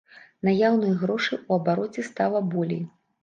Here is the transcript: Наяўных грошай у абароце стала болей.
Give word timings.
Наяўных 0.47 0.95
грошай 1.01 1.39
у 1.49 1.59
абароце 1.59 2.05
стала 2.09 2.41
болей. 2.55 2.83